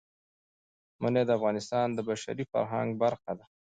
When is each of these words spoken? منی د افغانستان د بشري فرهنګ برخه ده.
منی 1.01 1.23
د 1.25 1.29
افغانستان 1.37 1.87
د 1.93 1.99
بشري 2.09 2.43
فرهنګ 2.51 2.89
برخه 3.03 3.31
ده. 3.39 3.45